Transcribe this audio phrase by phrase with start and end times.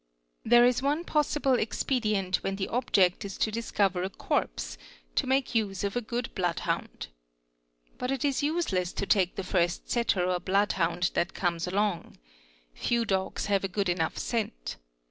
[0.43, 4.79] There is one possible expedient when the object is to discover a corpse,
[5.13, 7.09] to make use of a good bloodhound.
[7.99, 12.17] But it is" useless to take the first setter or bloodhound that comes along.
[12.73, 14.77] Hew dogs have a good enough scent.